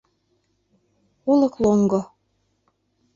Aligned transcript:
Олык 1.31 1.55
лоҥго 1.63 2.01